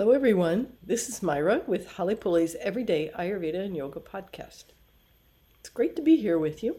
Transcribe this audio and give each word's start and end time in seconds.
Hello, 0.00 0.12
everyone. 0.12 0.68
This 0.82 1.10
is 1.10 1.22
Myra 1.22 1.60
with 1.66 1.98
Hale 1.98 2.16
Pule's 2.16 2.54
Everyday 2.54 3.10
Ayurveda 3.18 3.66
and 3.66 3.76
Yoga 3.76 4.00
podcast. 4.00 4.64
It's 5.58 5.68
great 5.68 5.94
to 5.94 6.00
be 6.00 6.16
here 6.16 6.38
with 6.38 6.62
you. 6.62 6.76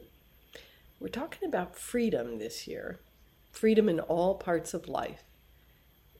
We're 0.99 1.09
talking 1.09 1.47
about 1.47 1.75
freedom 1.75 2.39
this 2.39 2.67
year 2.67 2.99
freedom 3.51 3.87
in 3.87 3.99
all 3.99 4.33
parts 4.33 4.73
of 4.73 4.89
life, 4.89 5.21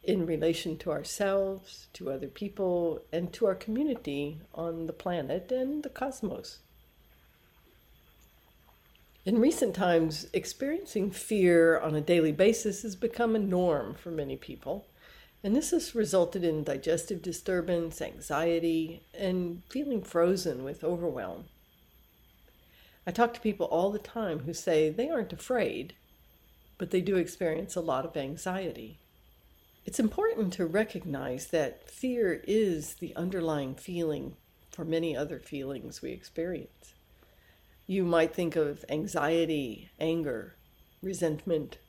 in 0.04 0.27
relation 0.27 0.77
to 0.77 0.91
ourselves, 0.91 1.87
to 1.93 2.11
other 2.11 2.27
people, 2.27 3.02
and 3.11 3.33
to 3.33 3.47
our 3.47 3.55
community 3.55 4.38
on 4.54 4.86
the 4.86 4.93
planet 4.93 5.52
and 5.52 5.81
the 5.81 5.89
cosmos. 5.89 6.59
In 9.25 9.39
recent 9.39 9.73
times, 9.73 10.27
experiencing 10.33 11.09
fear 11.09 11.79
on 11.79 11.95
a 11.95 11.99
daily 11.99 12.32
basis 12.32 12.83
has 12.83 12.96
become 12.96 13.36
a 13.36 13.39
norm 13.39 13.96
for 13.96 14.11
many 14.11 14.38
people. 14.38 14.86
And 15.43 15.55
this 15.55 15.71
has 15.71 15.95
resulted 15.95 16.43
in 16.43 16.63
digestive 16.63 17.21
disturbance, 17.21 18.01
anxiety, 18.01 19.01
and 19.18 19.63
feeling 19.69 20.04
frozen 20.04 20.63
with 20.63 20.83
overwhelm. 20.83 21.45
I 23.07 23.11
talk 23.11 23.33
to 23.33 23.41
people 23.41 23.65
all 23.65 23.91
the 23.91 23.97
time 23.99 24.41
who 24.41 24.54
say 24.54 24.89
they 24.89 25.09
aren't 25.09 25.33
afraid, 25.33 25.96
but 26.77 26.91
they 26.91 27.01
do 27.01 27.15
experience 27.15 27.75
a 27.75 27.82
lot 27.82 28.05
of 28.05 28.15
anxiety. 28.15 28.99
It's 29.83 29.99
important 29.99 30.54
to 30.54 30.68
recognize 30.68 31.47
that 31.47 31.89
fear 31.89 32.44
is 32.47 32.95
the 32.95 33.16
underlying 33.16 33.73
feeling 33.73 34.35
for 34.69 34.85
many 34.85 35.17
other 35.17 35.39
feelings 35.39 36.03
we 36.03 36.11
experience. 36.11 36.94
You 37.88 38.03
might 38.03 38.35
think 38.35 38.55
of 38.55 38.85
anxiety, 38.89 39.89
anger, 39.99 40.55
resentment, 41.02 41.80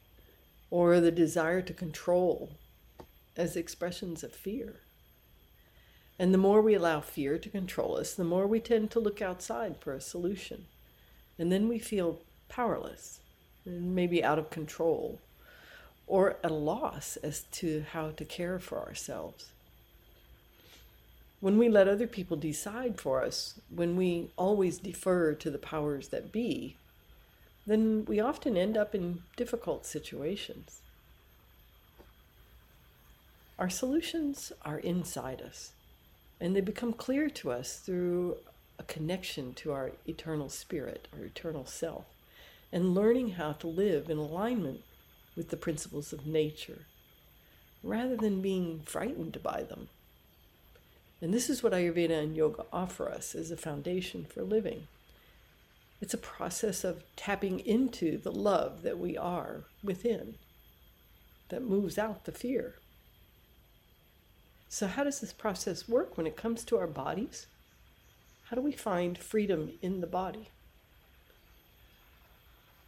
or 0.70 0.98
the 1.00 1.10
desire 1.10 1.60
to 1.60 1.74
control 1.74 2.56
as 3.36 3.56
expressions 3.56 4.22
of 4.22 4.32
fear. 4.32 4.76
And 6.18 6.32
the 6.32 6.38
more 6.38 6.60
we 6.60 6.74
allow 6.74 7.00
fear 7.00 7.38
to 7.38 7.48
control 7.48 7.96
us, 7.96 8.14
the 8.14 8.24
more 8.24 8.46
we 8.46 8.60
tend 8.60 8.90
to 8.92 9.00
look 9.00 9.22
outside 9.22 9.76
for 9.80 9.92
a 9.92 10.00
solution. 10.00 10.66
And 11.38 11.50
then 11.50 11.68
we 11.68 11.78
feel 11.78 12.20
powerless 12.48 13.20
and 13.64 13.94
maybe 13.94 14.22
out 14.22 14.38
of 14.38 14.50
control 14.50 15.18
or 16.06 16.36
at 16.44 16.50
a 16.50 16.54
loss 16.54 17.16
as 17.16 17.42
to 17.52 17.84
how 17.92 18.10
to 18.10 18.24
care 18.24 18.58
for 18.58 18.78
ourselves. 18.78 19.50
When 21.40 21.58
we 21.58 21.68
let 21.68 21.88
other 21.88 22.06
people 22.06 22.36
decide 22.36 23.00
for 23.00 23.24
us, 23.24 23.58
when 23.74 23.96
we 23.96 24.30
always 24.36 24.78
defer 24.78 25.32
to 25.34 25.50
the 25.50 25.58
powers 25.58 26.08
that 26.08 26.30
be, 26.30 26.76
then 27.66 28.04
we 28.04 28.20
often 28.20 28.56
end 28.56 28.76
up 28.76 28.94
in 28.94 29.22
difficult 29.36 29.86
situations. 29.86 30.80
Our 33.62 33.70
solutions 33.70 34.50
are 34.62 34.80
inside 34.80 35.40
us, 35.40 35.70
and 36.40 36.56
they 36.56 36.60
become 36.60 36.92
clear 36.92 37.30
to 37.30 37.52
us 37.52 37.76
through 37.76 38.38
a 38.76 38.82
connection 38.82 39.54
to 39.54 39.70
our 39.70 39.92
eternal 40.04 40.48
spirit, 40.48 41.06
our 41.16 41.26
eternal 41.26 41.64
self, 41.64 42.06
and 42.72 42.92
learning 42.92 43.34
how 43.34 43.52
to 43.52 43.68
live 43.68 44.10
in 44.10 44.18
alignment 44.18 44.80
with 45.36 45.50
the 45.50 45.56
principles 45.56 46.12
of 46.12 46.26
nature 46.26 46.86
rather 47.84 48.16
than 48.16 48.42
being 48.42 48.80
frightened 48.84 49.40
by 49.44 49.62
them. 49.62 49.86
And 51.20 51.32
this 51.32 51.48
is 51.48 51.62
what 51.62 51.72
Ayurveda 51.72 52.20
and 52.20 52.36
yoga 52.36 52.64
offer 52.72 53.08
us 53.08 53.32
as 53.32 53.52
a 53.52 53.56
foundation 53.56 54.24
for 54.24 54.42
living. 54.42 54.88
It's 56.00 56.14
a 56.14 56.18
process 56.18 56.82
of 56.82 57.04
tapping 57.14 57.60
into 57.60 58.18
the 58.18 58.32
love 58.32 58.82
that 58.82 58.98
we 58.98 59.16
are 59.16 59.60
within 59.84 60.34
that 61.50 61.62
moves 61.62 61.96
out 61.96 62.24
the 62.24 62.32
fear. 62.32 62.74
So, 64.72 64.86
how 64.86 65.04
does 65.04 65.20
this 65.20 65.34
process 65.34 65.86
work 65.86 66.16
when 66.16 66.26
it 66.26 66.34
comes 66.34 66.64
to 66.64 66.78
our 66.78 66.86
bodies? 66.86 67.44
How 68.44 68.56
do 68.56 68.62
we 68.62 68.72
find 68.72 69.18
freedom 69.18 69.72
in 69.82 70.00
the 70.00 70.06
body? 70.06 70.48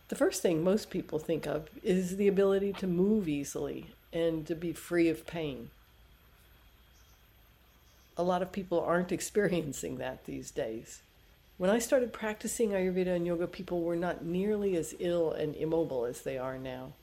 The 0.09 0.15
first 0.17 0.41
thing 0.41 0.65
most 0.65 0.89
people 0.89 1.19
think 1.19 1.47
of 1.47 1.69
is 1.83 2.17
the 2.17 2.27
ability 2.27 2.73
to 2.79 2.87
move 2.87 3.29
easily 3.29 3.89
and 4.15 4.47
to 4.47 4.55
be 4.55 4.73
free 4.73 5.11
of 5.11 5.27
pain. 5.27 5.69
A 8.17 8.23
lot 8.23 8.41
of 8.41 8.51
people 8.51 8.81
aren't 8.81 9.13
experiencing 9.19 9.99
that 9.99 10.25
these 10.25 10.51
days. 10.51 11.03
When 11.59 11.69
I 11.69 11.81
started 11.81 12.15
practicing 12.15 12.71
Ayurveda 12.71 13.15
and 13.15 13.27
yoga, 13.27 13.47
people 13.47 13.83
were 13.83 13.95
not 13.95 14.25
nearly 14.25 14.75
as 14.75 14.95
ill 15.01 15.33
and 15.33 15.55
immobile 15.55 16.07
as 16.07 16.23
they 16.23 16.39
are 16.39 16.57
now. 16.57 16.95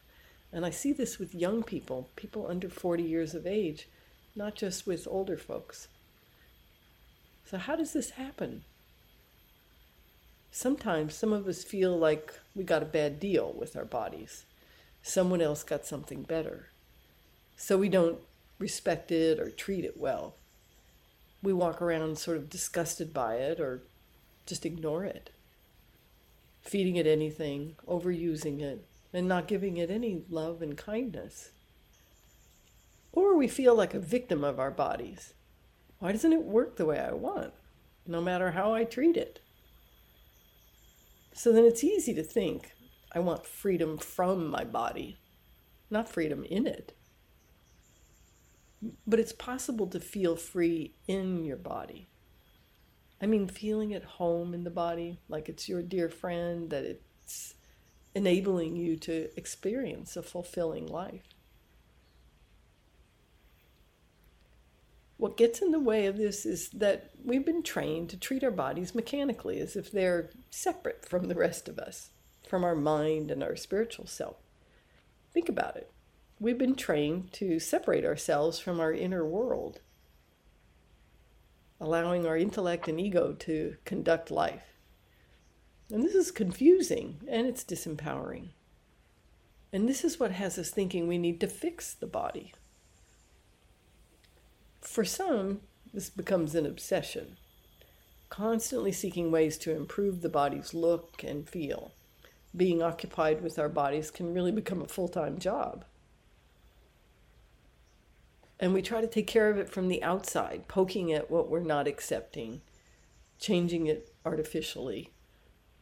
And 0.51 0.65
I 0.65 0.71
see 0.71 0.91
this 0.91 1.19
with 1.19 1.35
young 1.35 1.61
people, 1.61 2.09
people 2.15 2.47
under 2.49 2.67
40 2.67 3.03
years 3.03 3.35
of 3.35 3.45
age 3.45 3.87
not 4.35 4.55
just 4.55 4.87
with 4.87 5.07
older 5.09 5.37
folks. 5.37 5.87
So, 7.45 7.57
how 7.57 7.75
does 7.75 7.93
this 7.93 8.11
happen? 8.11 8.63
Sometimes 10.51 11.15
some 11.15 11.31
of 11.31 11.47
us 11.47 11.63
feel 11.63 11.97
like 11.97 12.33
we 12.55 12.63
got 12.63 12.83
a 12.83 12.85
bad 12.85 13.19
deal 13.19 13.53
with 13.57 13.77
our 13.77 13.85
bodies. 13.85 14.45
Someone 15.01 15.41
else 15.41 15.63
got 15.63 15.85
something 15.85 16.23
better. 16.23 16.67
So 17.55 17.77
we 17.77 17.89
don't 17.89 18.19
respect 18.59 19.11
it 19.11 19.39
or 19.39 19.49
treat 19.49 19.85
it 19.85 19.97
well. 19.97 20.35
We 21.41 21.53
walk 21.53 21.81
around 21.81 22.17
sort 22.17 22.37
of 22.37 22.49
disgusted 22.49 23.13
by 23.13 23.35
it 23.35 23.59
or 23.59 23.81
just 24.45 24.65
ignore 24.65 25.05
it, 25.05 25.29
feeding 26.61 26.97
it 26.97 27.07
anything, 27.07 27.75
overusing 27.87 28.61
it, 28.61 28.85
and 29.13 29.27
not 29.27 29.47
giving 29.47 29.77
it 29.77 29.89
any 29.89 30.23
love 30.29 30.61
and 30.61 30.77
kindness. 30.77 31.51
Or 33.13 33.35
we 33.35 33.47
feel 33.47 33.75
like 33.75 33.93
a 33.93 33.99
victim 33.99 34.43
of 34.43 34.59
our 34.59 34.71
bodies. 34.71 35.33
Why 35.99 36.11
doesn't 36.11 36.33
it 36.33 36.43
work 36.43 36.77
the 36.77 36.85
way 36.85 36.99
I 36.99 37.11
want, 37.11 37.53
no 38.07 38.21
matter 38.21 38.51
how 38.51 38.73
I 38.73 38.85
treat 38.85 39.17
it? 39.17 39.39
So 41.33 41.51
then 41.51 41.65
it's 41.65 41.83
easy 41.83 42.13
to 42.13 42.23
think 42.23 42.71
I 43.13 43.19
want 43.19 43.45
freedom 43.45 43.97
from 43.97 44.47
my 44.47 44.63
body, 44.63 45.19
not 45.89 46.09
freedom 46.09 46.43
in 46.45 46.67
it. 46.67 46.93
But 49.05 49.19
it's 49.19 49.33
possible 49.33 49.87
to 49.87 49.99
feel 49.99 50.35
free 50.35 50.95
in 51.07 51.43
your 51.45 51.57
body. 51.57 52.07
I 53.21 53.27
mean, 53.27 53.47
feeling 53.47 53.93
at 53.93 54.03
home 54.03 54.53
in 54.53 54.63
the 54.63 54.71
body, 54.71 55.19
like 55.29 55.47
it's 55.47 55.69
your 55.69 55.83
dear 55.83 56.09
friend, 56.09 56.71
that 56.71 56.83
it's 56.85 57.53
enabling 58.15 58.75
you 58.75 58.97
to 58.97 59.29
experience 59.37 60.17
a 60.17 60.23
fulfilling 60.23 60.87
life. 60.87 61.27
What 65.21 65.37
gets 65.37 65.61
in 65.61 65.69
the 65.69 65.79
way 65.79 66.07
of 66.07 66.17
this 66.17 66.47
is 66.47 66.69
that 66.69 67.11
we've 67.23 67.45
been 67.45 67.61
trained 67.61 68.09
to 68.09 68.17
treat 68.17 68.43
our 68.43 68.49
bodies 68.49 68.95
mechanically 68.95 69.59
as 69.59 69.75
if 69.75 69.91
they're 69.91 70.31
separate 70.49 71.05
from 71.05 71.25
the 71.27 71.35
rest 71.35 71.69
of 71.69 71.77
us, 71.77 72.09
from 72.49 72.63
our 72.63 72.73
mind 72.73 73.29
and 73.29 73.43
our 73.43 73.55
spiritual 73.55 74.07
self. 74.07 74.37
Think 75.31 75.47
about 75.47 75.75
it. 75.75 75.91
We've 76.39 76.57
been 76.57 76.73
trained 76.73 77.33
to 77.33 77.59
separate 77.59 78.03
ourselves 78.03 78.57
from 78.57 78.79
our 78.79 78.91
inner 78.91 79.23
world, 79.23 79.81
allowing 81.79 82.25
our 82.25 82.35
intellect 82.35 82.87
and 82.87 82.99
ego 82.99 83.33
to 83.41 83.75
conduct 83.85 84.31
life. 84.31 84.73
And 85.91 86.03
this 86.03 86.15
is 86.15 86.31
confusing 86.31 87.21
and 87.27 87.45
it's 87.45 87.63
disempowering. 87.63 88.53
And 89.71 89.87
this 89.87 90.03
is 90.03 90.19
what 90.19 90.31
has 90.31 90.57
us 90.57 90.71
thinking 90.71 91.07
we 91.07 91.19
need 91.19 91.39
to 91.41 91.47
fix 91.47 91.93
the 91.93 92.07
body. 92.07 92.53
For 94.81 95.05
some, 95.05 95.61
this 95.93 96.09
becomes 96.09 96.55
an 96.55 96.65
obsession, 96.65 97.37
constantly 98.29 98.91
seeking 98.91 99.31
ways 99.31 99.57
to 99.59 99.75
improve 99.75 100.21
the 100.21 100.29
body's 100.29 100.73
look 100.73 101.23
and 101.23 101.47
feel. 101.47 101.91
Being 102.55 102.81
occupied 102.81 103.41
with 103.41 103.57
our 103.57 103.69
bodies 103.69 104.11
can 104.11 104.33
really 104.33 104.51
become 104.51 104.81
a 104.81 104.87
full 104.87 105.07
time 105.07 105.37
job. 105.37 105.85
And 108.59 108.73
we 108.73 108.81
try 108.81 109.01
to 109.01 109.07
take 109.07 109.27
care 109.27 109.49
of 109.49 109.57
it 109.57 109.69
from 109.69 109.87
the 109.87 110.03
outside, 110.03 110.67
poking 110.67 111.11
at 111.13 111.31
what 111.31 111.49
we're 111.49 111.61
not 111.61 111.87
accepting, 111.87 112.61
changing 113.39 113.87
it 113.87 114.13
artificially, 114.25 115.11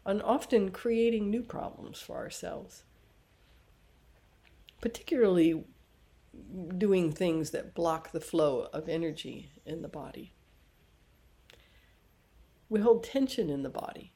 and 0.06 0.22
often 0.22 0.72
creating 0.72 1.30
new 1.30 1.42
problems 1.42 2.00
for 2.00 2.18
ourselves. 2.18 2.84
Particularly 4.80 5.66
doing 6.78 7.12
things 7.12 7.52
that 7.52 7.74
block 7.74 8.12
the 8.12 8.20
flow 8.20 8.68
of 8.74 8.88
energy 8.88 9.52
in 9.66 9.82
the 9.82 9.88
body. 9.88 10.34
We 12.70 12.82
hold 12.82 13.04
tension 13.04 13.50
in 13.50 13.64
the 13.64 13.70
body, 13.70 14.14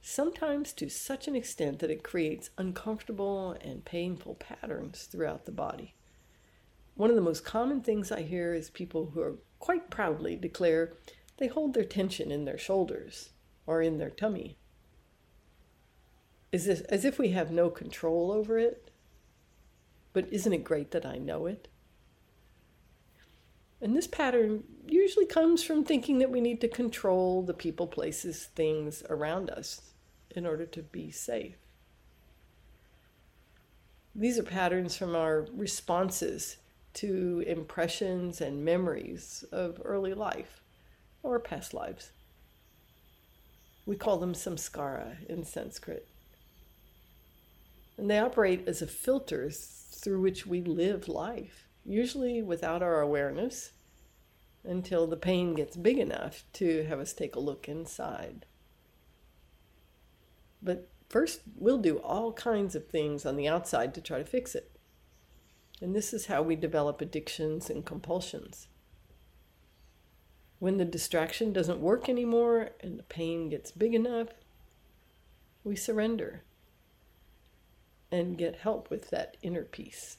sometimes 0.00 0.72
to 0.74 0.88
such 0.88 1.28
an 1.28 1.36
extent 1.36 1.80
that 1.80 1.90
it 1.90 2.02
creates 2.02 2.50
uncomfortable 2.56 3.56
and 3.60 3.84
painful 3.84 4.36
patterns 4.36 5.04
throughout 5.04 5.44
the 5.44 5.52
body. 5.52 5.94
One 6.94 7.10
of 7.10 7.16
the 7.16 7.22
most 7.22 7.44
common 7.44 7.82
things 7.82 8.10
I 8.10 8.22
hear 8.22 8.54
is 8.54 8.70
people 8.70 9.10
who 9.10 9.20
are 9.20 9.36
quite 9.58 9.90
proudly 9.90 10.34
declare 10.34 10.94
they 11.36 11.46
hold 11.46 11.74
their 11.74 11.84
tension 11.84 12.32
in 12.32 12.44
their 12.44 12.58
shoulders 12.58 13.30
or 13.66 13.82
in 13.82 13.98
their 13.98 14.10
tummy. 14.10 14.56
Is 16.50 16.64
this 16.64 16.80
as 16.82 17.04
if 17.04 17.18
we 17.18 17.28
have 17.30 17.50
no 17.50 17.68
control 17.68 18.32
over 18.32 18.58
it 18.58 18.87
but 20.18 20.32
isn't 20.32 20.52
it 20.52 20.64
great 20.64 20.90
that 20.90 21.06
I 21.06 21.16
know 21.16 21.46
it? 21.46 21.68
And 23.80 23.96
this 23.96 24.08
pattern 24.08 24.64
usually 24.84 25.26
comes 25.26 25.62
from 25.62 25.84
thinking 25.84 26.18
that 26.18 26.32
we 26.32 26.40
need 26.40 26.60
to 26.62 26.66
control 26.66 27.42
the 27.42 27.54
people, 27.54 27.86
places, 27.86 28.46
things 28.56 29.04
around 29.08 29.48
us 29.48 29.92
in 30.32 30.44
order 30.44 30.66
to 30.66 30.82
be 30.82 31.12
safe. 31.12 31.54
These 34.12 34.40
are 34.40 34.42
patterns 34.42 34.96
from 34.96 35.14
our 35.14 35.46
responses 35.52 36.56
to 36.94 37.44
impressions 37.46 38.40
and 38.40 38.64
memories 38.64 39.44
of 39.52 39.80
early 39.84 40.14
life 40.14 40.62
or 41.22 41.38
past 41.38 41.72
lives. 41.72 42.10
We 43.86 43.94
call 43.94 44.18
them 44.18 44.32
samskara 44.34 45.24
in 45.28 45.44
Sanskrit. 45.44 46.08
And 47.98 48.08
they 48.08 48.18
operate 48.18 48.66
as 48.66 48.80
a 48.80 48.86
filter 48.86 49.50
through 49.50 50.20
which 50.20 50.46
we 50.46 50.62
live 50.62 51.08
life 51.08 51.68
usually 51.88 52.42
without 52.42 52.82
our 52.82 53.00
awareness, 53.00 53.72
until 54.64 55.06
the 55.06 55.16
pain 55.16 55.54
gets 55.54 55.76
big 55.76 55.98
enough 55.98 56.44
to 56.52 56.84
have 56.84 57.00
us 57.00 57.12
take 57.12 57.34
a 57.34 57.40
look 57.40 57.68
inside. 57.68 58.44
But 60.62 60.90
first, 61.08 61.40
we'll 61.56 61.78
do 61.78 61.98
all 61.98 62.32
kinds 62.32 62.74
of 62.74 62.86
things 62.86 63.24
on 63.24 63.36
the 63.36 63.48
outside 63.48 63.94
to 63.94 64.00
try 64.00 64.18
to 64.18 64.24
fix 64.24 64.54
it. 64.54 64.72
And 65.80 65.94
this 65.94 66.12
is 66.12 66.26
how 66.26 66.42
we 66.42 66.56
develop 66.56 67.00
addictions 67.00 67.70
and 67.70 67.86
compulsions. 67.86 68.68
When 70.58 70.76
the 70.76 70.84
distraction 70.84 71.52
doesn't 71.52 71.80
work 71.80 72.08
anymore 72.08 72.70
and 72.80 72.98
the 72.98 73.04
pain 73.04 73.48
gets 73.48 73.70
big 73.70 73.94
enough, 73.94 74.28
we 75.62 75.76
surrender 75.76 76.42
and 78.10 78.38
get 78.38 78.56
help 78.56 78.90
with 78.90 79.10
that 79.10 79.36
inner 79.42 79.64
peace. 79.64 80.18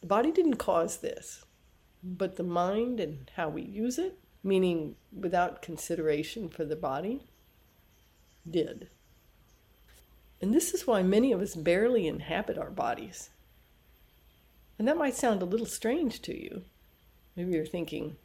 The 0.00 0.06
body 0.06 0.30
didn't 0.30 0.56
cause 0.56 0.98
this, 0.98 1.44
but 2.02 2.36
the 2.36 2.42
mind 2.42 3.00
and 3.00 3.30
how 3.36 3.48
we 3.48 3.62
use 3.62 3.98
it, 3.98 4.18
meaning 4.42 4.96
without 5.12 5.62
consideration 5.62 6.48
for 6.48 6.64
the 6.64 6.76
body, 6.76 7.22
did. 8.48 8.88
And 10.40 10.52
this 10.52 10.74
is 10.74 10.86
why 10.86 11.02
many 11.02 11.32
of 11.32 11.40
us 11.40 11.54
barely 11.54 12.06
inhabit 12.06 12.58
our 12.58 12.70
bodies. 12.70 13.30
And 14.78 14.86
that 14.86 14.98
might 14.98 15.14
sound 15.14 15.40
a 15.40 15.46
little 15.46 15.66
strange 15.66 16.20
to 16.22 16.38
you. 16.38 16.62
Maybe 17.36 17.52
you're 17.52 17.64
thinking, 17.64 18.16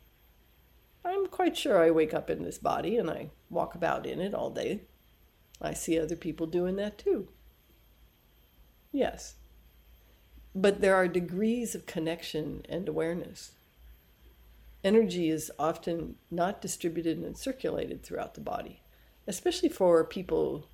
I'm 1.05 1.27
quite 1.27 1.55
sure 1.55 1.81
I 1.81 1.91
wake 1.91 2.13
up 2.13 2.29
in 2.29 2.43
this 2.43 2.57
body 2.57 2.97
and 2.97 3.09
I 3.09 3.29
walk 3.49 3.75
about 3.75 4.05
in 4.05 4.19
it 4.19 4.33
all 4.33 4.49
day. 4.49 4.81
I 5.61 5.73
see 5.73 5.99
other 5.99 6.15
people 6.15 6.47
doing 6.47 6.75
that 6.77 6.97
too. 6.97 7.27
Yes, 8.91 9.35
but 10.55 10.81
there 10.81 10.95
are 10.95 11.07
degrees 11.07 11.75
of 11.75 11.85
connection 11.85 12.65
and 12.67 12.87
awareness. 12.87 13.51
Energy 14.83 15.29
is 15.29 15.51
often 15.59 16.15
not 16.31 16.61
distributed 16.61 17.17
and 17.17 17.37
circulated 17.37 18.01
throughout 18.01 18.33
the 18.33 18.41
body, 18.41 18.81
especially 19.27 19.69
for 19.69 20.03
people 20.03 20.67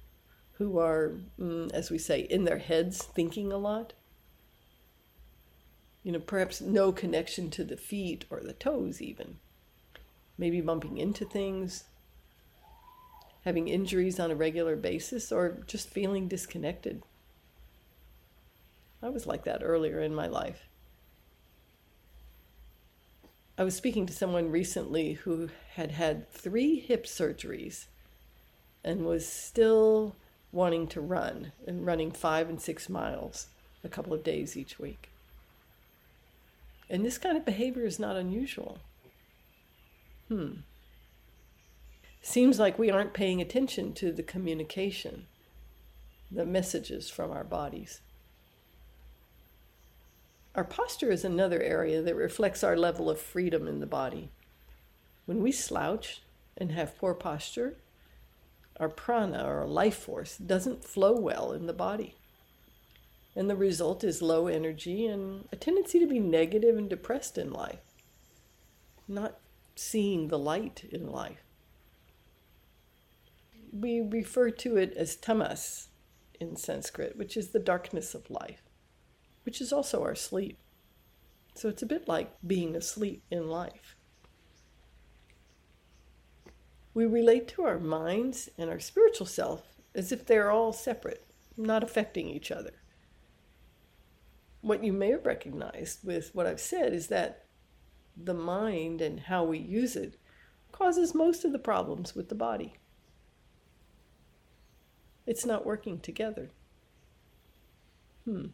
who 0.54 0.78
are, 0.78 1.14
mm, 1.40 1.72
as 1.74 1.90
we 1.90 1.98
say, 1.98 2.22
in 2.22 2.46
their 2.46 2.60
heads 2.60 3.02
thinking 3.02 3.52
a 3.52 3.58
lot. 3.58 3.94
You 6.04 6.12
know, 6.12 6.20
perhaps 6.20 6.62
no 6.62 6.92
connection 6.92 7.50
to 7.52 7.64
the 7.64 7.78
feet 7.78 8.26
or 8.30 8.40
the 8.40 8.54
toes, 8.54 9.02
even. 9.02 9.38
Maybe 10.38 10.62
bumping 10.62 10.98
into 10.98 11.26
things, 11.26 11.86
having 13.46 13.68
injuries 13.68 14.20
on 14.20 14.32
a 14.32 14.36
regular 14.36 14.76
basis, 14.76 15.32
or 15.32 15.60
just 15.68 15.90
feeling 15.90 16.28
disconnected 16.28 17.02
I 19.06 19.10
was 19.10 19.28
like 19.28 19.44
that 19.44 19.62
earlier 19.62 20.00
in 20.00 20.16
my 20.16 20.26
life. 20.26 20.66
I 23.56 23.64
was 23.64 23.76
speaking 23.76 24.08
to 24.08 24.14
someone 24.14 24.50
recently 24.50 25.14
who 25.14 25.50
had 25.76 25.92
had 25.92 26.28
three 26.32 26.80
hip 26.80 27.06
surgeries 27.06 27.86
and 28.84 29.06
was 29.06 29.28
still 29.28 30.16
wanting 30.52 30.88
to 30.88 31.02
run 31.02 31.52
and 31.68 31.86
running 31.86 32.12
five 32.12 32.50
and 32.50 32.60
six 32.60 32.90
miles 32.90 33.48
a 33.84 33.90
couple 33.90 34.12
of 34.12 34.24
days 34.24 34.58
each 34.58 34.80
week. 34.80 35.10
And 36.90 37.06
this 37.06 37.20
kind 37.20 37.38
of 37.38 37.46
behavior 37.46 37.86
is 37.86 38.00
not 38.00 38.16
unusual. 38.16 38.80
Hmm. 40.30 40.54
Seems 42.27 42.57
like 42.57 42.80
we 42.80 42.89
aren't 42.89 43.13
paying 43.13 43.39
attention 43.39 43.94
to 43.94 44.12
the 44.12 44.24
communication, 44.24 45.27
the 46.31 46.44
messages 46.44 47.07
from 47.07 47.30
our 47.30 47.44
bodies. 47.44 48.01
Our 50.56 50.63
posture 50.63 51.12
is 51.12 51.24
another 51.24 51.62
area 51.62 52.01
that 52.01 52.16
reflects 52.16 52.63
our 52.63 52.75
level 52.75 53.12
of 53.12 53.22
freedom 53.22 53.68
in 53.68 53.80
the 53.80 53.86
body. 53.86 54.31
When 55.27 55.44
we 55.44 55.51
slouch 55.51 56.24
and 56.57 56.72
have 56.72 56.98
poor 56.98 57.13
posture, 57.13 57.75
our 58.80 58.89
prana 58.89 59.44
our 59.44 59.68
life 59.68 59.95
force 59.95 60.36
doesn't 60.36 60.83
flow 60.83 61.16
well 61.16 61.51
in 61.51 61.68
the 61.68 61.74
body. 61.74 62.16
And 63.36 63.48
the 63.48 63.56
result 63.56 64.04
is 64.04 64.24
low 64.24 64.48
energy 64.48 65.06
and 65.06 65.48
a 65.51 65.56
tendency 65.56 66.00
to 66.00 66.07
be 66.07 66.19
negative 66.19 66.75
and 66.75 66.89
depressed 66.89 67.38
in 67.38 67.54
life, 67.54 67.94
not 69.07 69.38
seeing 69.75 70.30
the 70.30 70.39
light 70.39 70.89
in 70.92 71.12
life. 71.12 71.45
We 73.77 74.01
refer 74.01 74.51
to 74.51 74.77
it 74.77 74.94
as 74.95 75.16
tamas 75.16 75.89
in 76.39 76.56
Sanskrit, 76.56 77.18
which 77.18 77.36
is 77.36 77.50
the 77.50 77.60
darkness 77.60 78.16
of 78.16 78.30
life 78.30 78.66
which 79.45 79.62
is 79.62 79.72
also 79.72 80.04
our 80.04 80.16
sleep. 80.16 80.60
So 81.54 81.69
it's 81.69 81.83
a 81.83 81.88
bit 81.88 82.07
like 82.07 82.36
being 82.45 82.75
asleep 82.75 83.24
in 83.31 83.48
life. 83.48 83.95
We 86.94 87.06
relate 87.06 87.48
to 87.50 87.63
our 87.63 87.80
minds 87.80 88.50
and 88.57 88.69
our 88.69 88.80
spiritual 88.80 89.27
self 89.27 89.63
as 89.94 90.12
if 90.12 90.25
they're 90.25 90.51
all 90.51 90.74
separate, 90.74 91.25
not 91.56 91.83
affecting 91.83 92.27
each 92.27 92.51
other. 92.51 92.74
What 94.62 94.83
you 94.83 94.92
may 94.92 95.12
have 95.12 95.25
recognized 95.25 96.00
with 96.04 96.33
what 96.33 96.48
I've 96.48 96.60
said 96.60 96.94
is 96.94 97.07
that 97.07 97.45
the 98.18 98.33
mind 98.33 99.00
and 99.00 99.19
how 99.19 99.44
we 99.44 99.60
use 99.60 99.95
it 99.95 100.18
causes 100.72 101.13
most 101.13 101.45
of 101.45 101.51
the 101.51 101.60
problems 101.60 102.16
with 102.16 102.30
the 102.30 102.36
body. 102.36 102.75
It's 105.25 105.45
not 105.45 105.66
working 105.66 106.00
together. 106.00 106.50
Hmm. 108.25 108.48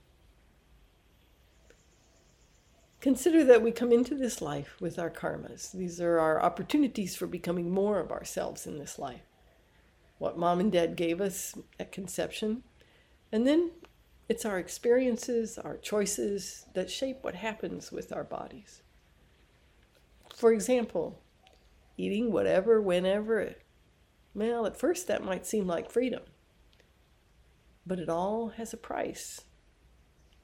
Consider 3.01 3.43
that 3.45 3.63
we 3.63 3.71
come 3.71 3.91
into 3.91 4.13
this 4.13 4.41
life 4.41 4.75
with 4.79 4.99
our 4.99 5.09
karmas. 5.09 5.71
These 5.71 5.99
are 5.99 6.19
our 6.19 6.41
opportunities 6.41 7.15
for 7.15 7.25
becoming 7.25 7.71
more 7.71 7.99
of 7.99 8.11
ourselves 8.11 8.67
in 8.67 8.77
this 8.77 8.99
life. 8.99 9.23
What 10.19 10.37
mom 10.37 10.59
and 10.59 10.71
dad 10.71 10.95
gave 10.95 11.19
us 11.19 11.55
at 11.79 11.91
conception. 11.91 12.61
And 13.31 13.47
then 13.47 13.71
it's 14.29 14.45
our 14.45 14.59
experiences, 14.59 15.57
our 15.57 15.77
choices 15.77 16.67
that 16.75 16.91
shape 16.91 17.17
what 17.23 17.33
happens 17.33 17.91
with 17.91 18.13
our 18.13 18.23
bodies. 18.23 18.83
For 20.35 20.53
example, 20.53 21.19
eating 21.97 22.31
whatever, 22.31 22.79
whenever. 22.79 23.55
Well, 24.35 24.65
at 24.67 24.77
first 24.77 25.07
that 25.07 25.25
might 25.25 25.47
seem 25.47 25.65
like 25.65 25.89
freedom, 25.89 26.21
but 27.85 27.99
it 27.99 28.09
all 28.09 28.49
has 28.49 28.73
a 28.73 28.77
price 28.77 29.41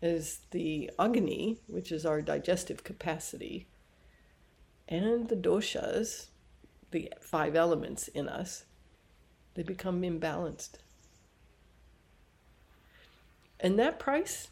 is 0.02 0.42
the 0.52 0.92
agni, 1.00 1.60
which 1.68 1.92
is 1.92 2.06
our 2.06 2.22
digestive 2.22 2.84
capacity, 2.84 3.68
and 4.88 5.28
the 5.30 5.36
doshas, 5.36 6.28
the 6.92 7.12
five 7.20 7.56
elements 7.56 8.08
in 8.10 8.30
us, 8.30 8.66
they 9.56 9.64
become 9.64 10.02
imbalanced. 10.04 10.76
And 13.60 13.80
that 13.80 14.00
price 14.00 14.50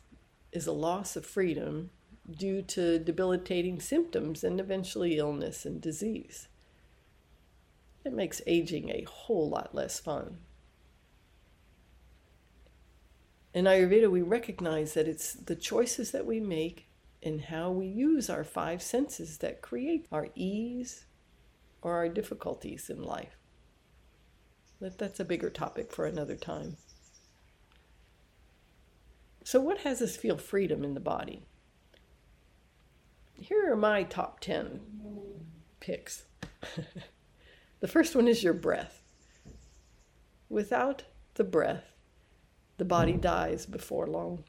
is 0.51 0.65
a 0.65 0.71
loss 0.71 1.15
of 1.15 1.25
freedom 1.25 1.91
due 2.29 2.63
to 2.63 2.97
debilitating 2.97 3.79
symptoms 3.79 4.43
and 4.43 4.59
eventually 4.59 5.17
illness 5.17 5.65
and 5.65 5.79
disease. 5.79 6.47
It 8.03 8.13
makes 8.13 8.41
aging 8.47 8.89
a 8.89 9.05
whole 9.07 9.49
lot 9.49 9.75
less 9.75 9.99
fun. 9.99 10.39
In 13.55 13.63
Ayurveda, 13.63 14.11
we 14.11 14.21
recognize 14.21 14.95
that 14.95 15.07
it's 15.07 15.31
the 15.31 15.55
choices 15.55 16.11
that 16.11 16.25
we 16.25 16.41
make 16.41 16.89
and 17.23 17.39
how 17.39 17.71
we 17.71 17.87
use 17.87 18.29
our 18.29 18.43
five 18.43 18.81
senses 18.81 19.37
that 19.37 19.61
create 19.61 20.07
our 20.11 20.27
ease 20.35 21.05
or 21.81 21.93
our 21.93 22.09
difficulties 22.09 22.89
in 22.89 23.01
life. 23.01 23.37
But 24.81 24.97
that's 24.97 25.21
a 25.21 25.25
bigger 25.25 25.49
topic 25.49 25.93
for 25.93 26.05
another 26.05 26.35
time. 26.35 26.75
So, 29.45 29.61
what 29.61 29.79
has 29.79 30.01
us 30.01 30.17
feel 30.17 30.37
freedom 30.37 30.83
in 30.83 30.93
the 30.93 30.99
body? 30.99 31.45
Here 33.39 33.71
are 33.71 33.77
my 33.77 34.03
top 34.03 34.41
10 34.41 34.81
picks. 35.79 36.25
the 37.79 37.87
first 37.87 38.17
one 38.17 38.27
is 38.27 38.43
your 38.43 38.53
breath. 38.53 39.01
Without 40.49 41.03
the 41.35 41.45
breath, 41.45 41.94
the 42.77 42.85
body 42.85 43.13
mm-hmm. 43.13 43.21
dies 43.21 43.65
before 43.65 44.07
long. 44.07 44.43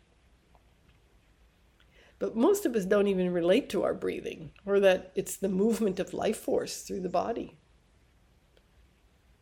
But 2.18 2.36
most 2.36 2.64
of 2.64 2.74
us 2.74 2.84
don't 2.84 3.08
even 3.08 3.32
relate 3.32 3.68
to 3.70 3.82
our 3.82 3.94
breathing 3.94 4.52
or 4.64 4.80
that 4.80 5.12
it's 5.14 5.36
the 5.36 5.48
movement 5.48 6.00
of 6.00 6.14
life 6.14 6.38
force 6.38 6.82
through 6.82 7.00
the 7.00 7.08
body. 7.08 7.56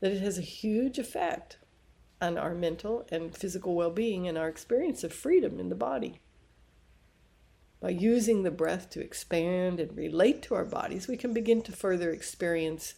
That 0.00 0.12
it 0.12 0.20
has 0.20 0.38
a 0.38 0.42
huge 0.42 0.98
effect 0.98 1.58
on 2.20 2.36
our 2.36 2.54
mental 2.54 3.06
and 3.10 3.36
physical 3.36 3.74
well 3.74 3.90
being 3.90 4.26
and 4.26 4.36
our 4.36 4.48
experience 4.48 5.04
of 5.04 5.12
freedom 5.12 5.60
in 5.60 5.68
the 5.68 5.74
body. 5.74 6.20
By 7.80 7.90
using 7.90 8.42
the 8.42 8.50
breath 8.50 8.88
to 8.90 9.00
expand 9.00 9.78
and 9.78 9.96
relate 9.96 10.42
to 10.44 10.54
our 10.54 10.64
bodies, 10.64 11.06
we 11.06 11.16
can 11.16 11.34
begin 11.34 11.62
to 11.62 11.72
further 11.72 12.10
experience 12.10 12.94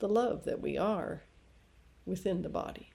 the 0.00 0.08
love 0.08 0.44
that 0.44 0.60
we 0.60 0.76
are 0.76 1.22
within 2.04 2.42
the 2.42 2.48
body, 2.48 2.89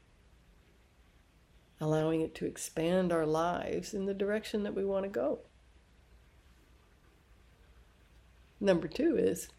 allowing 1.79 2.21
it 2.21 2.33
to 2.35 2.45
expand 2.45 3.11
our 3.11 3.25
lives 3.25 3.93
in 3.93 4.05
the 4.05 4.13
direction 4.13 4.63
that 4.63 4.75
we 4.75 4.85
want 4.85 5.03
to 5.03 5.09
go. 5.09 5.39
Number 8.59 8.87
two 8.87 9.17
is 9.17 9.49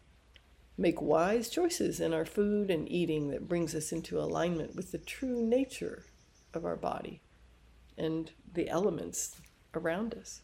make 0.77 1.01
wise 1.01 1.49
choices 1.49 1.99
in 1.99 2.13
our 2.13 2.25
food 2.25 2.69
and 2.69 2.89
eating 2.91 3.29
that 3.29 3.47
brings 3.47 3.73
us 3.73 3.91
into 3.91 4.19
alignment 4.19 4.75
with 4.75 4.91
the 4.91 4.97
true 4.97 5.41
nature 5.41 6.05
of 6.53 6.65
our 6.65 6.75
body 6.75 7.21
and 7.97 8.31
the 8.53 8.69
elements 8.69 9.35
around 9.73 10.13
us. 10.13 10.41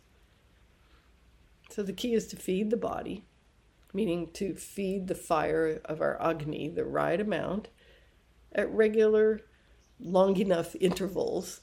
So 1.70 1.84
the 1.84 1.94
key 1.94 2.14
is 2.14 2.28
to 2.28 2.36
feed 2.36 2.70
the 2.70 2.78
body, 2.78 3.24
meaning 3.94 4.30
to 4.34 4.54
feed 4.54 5.08
the 5.08 5.16
fire 5.16 5.82
of 5.86 6.02
our 6.02 6.22
Agni 6.22 6.68
the 6.68 6.86
right 6.86 7.20
amount 7.20 7.70
at 8.54 8.72
regular, 8.72 9.42
long 10.04 10.38
enough 10.38 10.76
intervals 10.80 11.62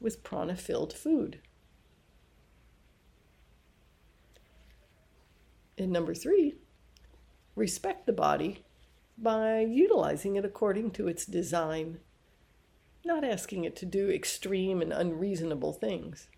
with 0.00 0.22
prana 0.22 0.56
filled 0.56 0.92
food. 0.92 1.40
And 5.76 5.90
number 5.90 6.14
three, 6.14 6.54
respect 7.56 8.06
the 8.06 8.12
body 8.12 8.64
by 9.18 9.60
utilizing 9.60 10.36
it 10.36 10.44
according 10.44 10.92
to 10.92 11.08
its 11.08 11.26
design, 11.26 11.98
not 13.04 13.24
asking 13.24 13.64
it 13.64 13.76
to 13.76 13.86
do 13.86 14.08
extreme 14.08 14.80
and 14.80 14.92
unreasonable 14.92 15.72
things. 15.72 16.28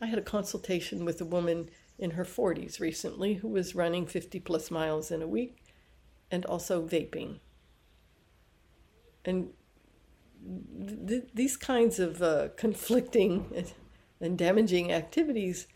I 0.00 0.06
had 0.06 0.18
a 0.18 0.22
consultation 0.22 1.04
with 1.04 1.20
a 1.20 1.26
woman 1.26 1.70
in 1.98 2.12
her 2.12 2.24
40s 2.24 2.80
recently 2.80 3.34
who 3.34 3.48
was 3.48 3.74
running 3.74 4.06
50 4.06 4.40
plus 4.40 4.70
miles 4.70 5.10
in 5.10 5.20
a 5.20 5.28
week 5.28 5.74
and 6.30 6.46
also 6.46 6.86
vaping. 6.86 7.40
And 9.24 9.50
th- 11.06 11.28
these 11.34 11.56
kinds 11.56 11.98
of 11.98 12.22
uh, 12.22 12.48
conflicting 12.56 13.64
and 14.20 14.38
damaging 14.38 14.92
activities 14.92 15.66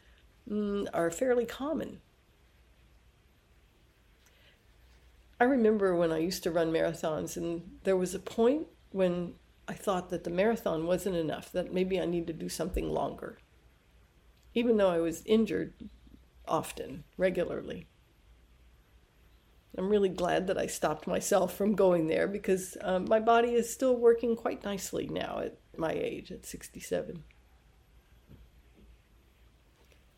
mm, 0.51 0.87
are 0.93 1.11
fairly 1.11 1.47
common. 1.47 2.01
I 5.41 5.45
remember 5.45 5.95
when 5.97 6.13
I 6.13 6.19
used 6.19 6.43
to 6.45 6.51
run 6.51 6.73
marathons, 6.73 7.37
and 7.37 7.79
there 7.83 7.97
was 7.97 8.15
a 8.15 8.19
point 8.19 8.67
when 8.93 9.35
I 9.67 9.75
thought 9.75 10.11
that 10.11 10.25
the 10.25 10.31
marathon 10.31 10.87
wasn't 10.87 11.17
enough, 11.17 11.51
that 11.53 11.73
maybe 11.73 12.01
I 12.01 12.07
need 12.07 12.27
to 12.29 12.33
do 12.33 12.49
something 12.49 12.89
longer. 12.89 13.39
Even 14.55 14.77
though 14.77 14.91
I 14.91 15.01
was 15.01 15.23
injured 15.27 15.75
often, 16.47 17.05
regularly. 17.17 17.89
I'm 19.77 19.89
really 19.89 20.09
glad 20.09 20.47
that 20.47 20.59
I 20.59 20.67
stopped 20.67 21.07
myself 21.07 21.57
from 21.57 21.75
going 21.75 22.07
there 22.07 22.29
because 22.29 22.77
um, 22.81 23.07
my 23.09 23.19
body 23.19 23.55
is 23.55 23.73
still 23.73 23.97
working 23.97 24.37
quite 24.37 24.65
nicely 24.65 25.07
now 25.07 25.41
at 25.41 25.59
my 25.77 25.93
age, 25.93 26.31
at 26.31 26.47
67. 26.47 27.25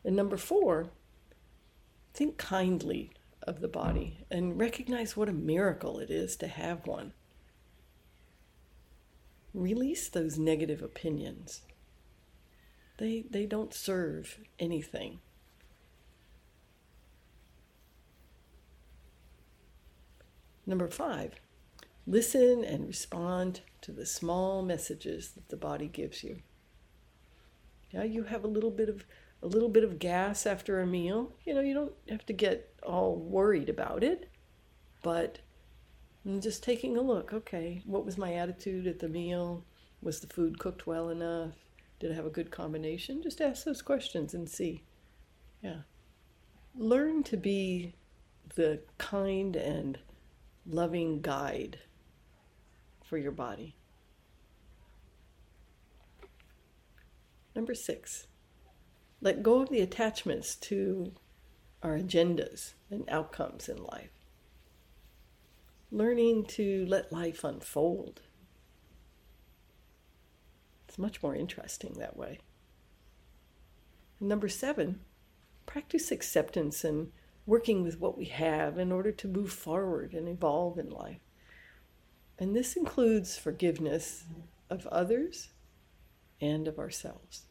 And 0.05 0.15
number 0.15 0.37
four, 0.37 0.91
think 2.13 2.37
kindly 2.37 3.11
of 3.43 3.61
the 3.61 3.67
body 3.67 4.25
and 4.29 4.59
recognize 4.59 5.17
what 5.17 5.29
a 5.29 5.33
miracle 5.33 5.99
it 5.99 6.11
is 6.11 6.35
to 6.37 6.47
have 6.47 6.85
one. 6.85 7.13
Release 9.53 10.07
those 10.07 10.37
negative 10.37 10.83
opinions. 10.83 11.61
They, 12.99 13.25
they 13.29 13.45
don't 13.45 13.73
serve 13.73 14.39
anything. 14.59 15.19
Number 20.67 20.89
five, 20.89 21.39
listen 22.05 22.65
and 22.65 22.85
respond 22.85 23.61
to 23.81 23.93
the 23.93 24.05
small 24.05 24.61
messages 24.61 25.29
that 25.29 25.47
the 25.47 25.55
body 25.55 25.87
gives 25.87 26.25
you. 26.25 26.41
Yeah, 27.91 28.03
you 28.03 28.23
have 28.23 28.43
a 28.43 28.49
little 28.49 28.69
bit 28.69 28.89
of 28.89 29.05
a 29.41 29.47
little 29.47 29.69
bit 29.69 29.85
of 29.85 29.97
gas 29.97 30.45
after 30.45 30.81
a 30.81 30.85
meal. 30.85 31.31
You 31.45 31.53
know, 31.53 31.61
you 31.61 31.73
don't 31.73 31.93
have 32.09 32.25
to 32.25 32.33
get 32.33 32.73
all 32.83 33.15
worried 33.15 33.69
about 33.69 34.03
it, 34.03 34.29
but 35.03 35.39
just 36.39 36.63
taking 36.63 36.97
a 36.97 37.01
look. 37.01 37.31
Okay, 37.31 37.81
what 37.85 38.03
was 38.03 38.17
my 38.17 38.33
attitude 38.33 38.87
at 38.87 38.99
the 38.99 39.07
meal? 39.07 39.63
Was 40.01 40.19
the 40.19 40.27
food 40.27 40.59
cooked 40.59 40.85
well 40.85 41.09
enough? 41.09 41.53
Did 41.99 42.11
I 42.11 42.15
have 42.15 42.25
a 42.25 42.31
good 42.31 42.51
combination? 42.51 43.23
Just 43.23 43.39
ask 43.39 43.63
those 43.63 43.81
questions 43.81 44.33
and 44.33 44.49
see. 44.49 44.83
Yeah. 45.61 45.81
Learn 46.75 47.23
to 47.23 47.37
be 47.37 47.95
the 48.55 48.81
kind 48.97 49.55
and 49.55 49.97
loving 50.69 51.21
guide 51.21 51.79
for 53.03 53.17
your 53.17 53.31
body. 53.31 53.75
Number 57.55 57.73
six, 57.73 58.27
let 59.21 59.41
go 59.41 59.61
of 59.61 59.69
the 59.69 59.81
attachments 59.81 60.55
to 60.55 61.11
our 61.81 61.97
agendas 61.97 62.73
and 62.91 63.09
outcomes 63.09 63.69
in 63.69 63.77
life. 63.77 64.11
Learning 65.91 66.45
to 66.45 66.85
let 66.87 67.11
life 67.11 67.43
unfold. 67.43 68.21
It's 70.87 70.99
much 70.99 71.23
more 71.23 71.35
interesting 71.35 71.93
that 71.97 72.17
way. 72.17 72.39
Number 74.19 74.49
seven, 74.49 74.99
practice 75.65 76.11
acceptance 76.11 76.83
and 76.83 77.11
working 77.47 77.81
with 77.81 77.99
what 77.99 78.17
we 78.17 78.25
have 78.25 78.77
in 78.77 78.91
order 78.91 79.11
to 79.11 79.27
move 79.27 79.51
forward 79.51 80.13
and 80.13 80.27
evolve 80.27 80.77
in 80.77 80.89
life. 80.89 81.21
And 82.37 82.55
this 82.55 82.75
includes 82.75 83.37
forgiveness 83.37 84.25
of 84.69 84.85
others 84.87 85.49
and 86.41 86.67
of 86.67 86.77
ourselves. 86.77 87.43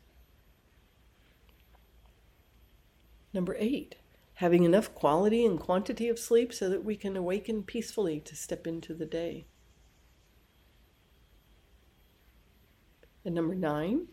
Number 3.33 3.57
eight, 3.59 3.97
having 4.35 4.65
enough 4.65 4.95
quality 4.95 5.45
and 5.45 5.59
quantity 5.59 6.09
of 6.09 6.19
sleep 6.19 6.53
so 6.53 6.69
that 6.69 6.85
we 6.85 6.95
can 6.95 7.17
awaken 7.17 7.63
peacefully 7.63 8.21
to 8.21 8.37
step 8.37 8.67
into 8.67 8.93
the 8.95 9.07
day. 9.07 9.47
And 13.25 13.35
number 13.35 13.55
nine, 13.55 14.09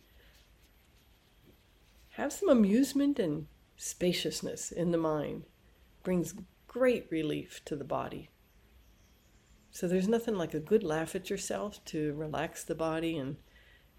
have 2.11 2.31
some 2.31 2.49
amusement 2.49 3.19
and 3.19 3.47
spaciousness 3.75 4.71
in 4.71 4.91
the 4.91 4.97
mind 4.97 5.43
brings 6.03 6.35
great 6.67 7.07
relief 7.09 7.61
to 7.65 7.75
the 7.75 7.83
body. 7.83 8.29
So 9.71 9.87
there's 9.87 10.07
nothing 10.07 10.35
like 10.35 10.53
a 10.53 10.59
good 10.59 10.83
laugh 10.83 11.15
at 11.15 11.29
yourself 11.29 11.83
to 11.85 12.13
relax 12.13 12.63
the 12.63 12.75
body 12.75 13.17
and, 13.17 13.37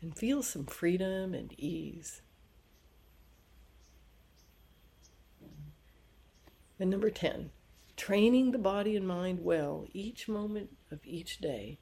and 0.01 0.17
feel 0.17 0.43
some 0.43 0.67
freedom 0.67 1.35
and 1.35 1.53
ease. 1.59 2.23
And 6.79 6.91
number 6.91 7.11
10, 7.11 7.51
training 7.97 8.53
the 8.53 8.59
body 8.59 8.97
and 8.97 9.07
mind 9.07 9.41
well 9.43 9.87
each 9.93 10.29
moment 10.29 10.77
of 10.91 11.01
each 11.05 11.39
day 11.39 11.79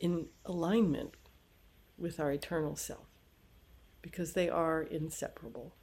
in 0.00 0.26
alignment 0.44 1.14
with 1.98 2.20
our 2.20 2.30
eternal 2.30 2.76
self 2.76 3.06
because 4.00 4.32
they 4.32 4.48
are 4.48 4.82
inseparable 4.82 5.74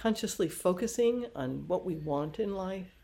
consciously 0.00 0.48
focusing 0.48 1.26
on 1.36 1.68
what 1.68 1.84
we 1.84 1.94
want 1.94 2.38
in 2.38 2.54
life, 2.54 2.96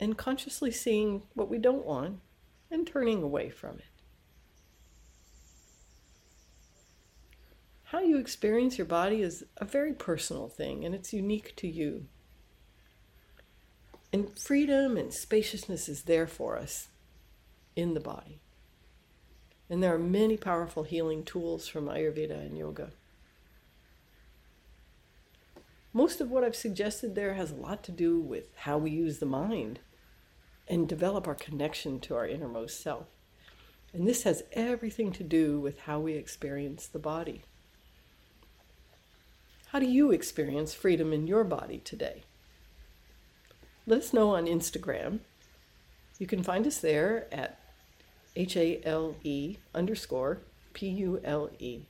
and 0.00 0.18
consciously 0.18 0.72
seeing 0.72 1.22
what 1.34 1.48
we 1.48 1.58
don't 1.58 1.86
want 1.86 2.18
and 2.72 2.84
turning 2.84 3.22
away 3.22 3.48
from 3.48 3.78
it. 3.78 3.84
How 7.84 8.00
you 8.00 8.18
experience 8.18 8.78
your 8.78 8.86
body 8.88 9.22
is 9.22 9.44
a 9.58 9.64
very 9.64 9.92
personal 9.92 10.48
thing 10.48 10.84
and 10.84 10.92
it's 10.92 11.12
unique 11.12 11.54
to 11.56 11.68
you. 11.68 12.06
And 14.12 14.36
freedom 14.36 14.96
and 14.96 15.14
spaciousness 15.14 15.88
is 15.88 16.02
there 16.02 16.26
for 16.26 16.58
us 16.58 16.88
in 17.76 17.94
the 17.94 18.00
body. 18.00 18.40
And 19.70 19.84
there 19.84 19.94
are 19.94 20.00
many 20.00 20.36
powerful 20.36 20.82
healing 20.82 21.22
tools 21.22 21.68
from 21.68 21.86
Ayurveda 21.86 22.44
and 22.44 22.58
yoga. 22.58 22.90
Most 25.98 26.20
of 26.20 26.30
what 26.30 26.44
I've 26.44 26.54
suggested 26.54 27.16
there 27.16 27.34
has 27.34 27.50
a 27.50 27.56
lot 27.56 27.82
to 27.82 27.90
do 27.90 28.20
with 28.20 28.54
how 28.54 28.78
we 28.78 28.88
use 28.88 29.18
the 29.18 29.26
mind 29.26 29.80
and 30.68 30.88
develop 30.88 31.26
our 31.26 31.34
connection 31.34 31.98
to 31.98 32.14
our 32.14 32.24
innermost 32.24 32.80
self. 32.80 33.06
And 33.92 34.06
this 34.06 34.22
has 34.22 34.44
everything 34.52 35.10
to 35.10 35.24
do 35.24 35.58
with 35.58 35.80
how 35.80 35.98
we 35.98 36.12
experience 36.12 36.86
the 36.86 37.00
body. 37.00 37.42
How 39.72 39.80
do 39.80 39.86
you 39.86 40.12
experience 40.12 40.72
freedom 40.72 41.12
in 41.12 41.26
your 41.26 41.42
body 41.42 41.78
today? 41.78 42.22
Let 43.84 43.98
us 43.98 44.12
know 44.12 44.36
on 44.36 44.46
Instagram. 44.46 45.18
You 46.20 46.28
can 46.28 46.44
find 46.44 46.64
us 46.64 46.78
there 46.78 47.26
at 47.34 47.58
H 48.36 48.56
A 48.56 48.80
L 48.84 49.16
E 49.24 49.56
underscore 49.74 50.42
P 50.74 50.86
U 50.90 51.20
L 51.24 51.50
E. 51.58 51.80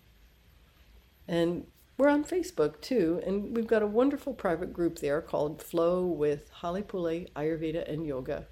And 1.29 1.67
we're 1.99 2.09
on 2.09 2.25
Facebook 2.25 2.81
too, 2.81 3.21
and 3.27 3.57
we've 3.57 3.67
got 3.67 3.83
a 3.83 3.87
wonderful 3.87 4.33
private 4.33 4.73
group 4.73 5.01
there 5.01 5.21
called 5.21 5.61
Flow 5.61 6.07
with 6.07 6.49
Hale 6.63 6.83
Pule 6.83 7.27
Ayurveda 7.35 7.93
and 7.93 8.07
Yoga, 8.07 8.47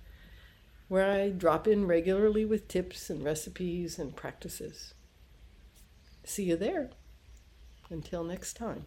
where 0.89 1.09
I 1.09 1.31
drop 1.31 1.69
in 1.69 1.87
regularly 1.87 2.45
with 2.45 2.67
tips 2.67 3.09
and 3.09 3.25
recipes 3.25 4.01
and 4.01 4.17
practices. 4.17 4.95
See 6.25 6.43
you 6.43 6.57
there. 6.57 6.91
Until 7.89 8.25
next 8.25 8.55
time. 8.55 8.87